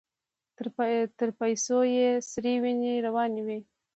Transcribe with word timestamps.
تر 1.17 1.27
پايڅو 1.37 1.79
يې 1.95 2.09
سرې 2.29 2.53
وينې 2.63 2.93
روانې 3.05 3.41
وې. 3.45 3.59